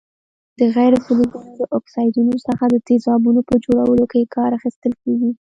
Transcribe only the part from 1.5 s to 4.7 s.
له اکسایډونو څخه د تیزابونو په جوړولو کې کار